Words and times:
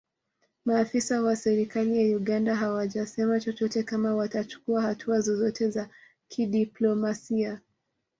Maafisa 0.65 1.21
wa 1.21 1.35
serikali 1.35 2.11
ya 2.11 2.17
Uganda 2.17 2.55
hawajasema 2.55 3.39
chochote 3.39 3.83
kama 3.83 4.15
watachukua 4.15 4.81
hatua 4.81 5.21
zozote 5.21 5.69
za 5.69 5.89
kidiplomasia 6.27 7.61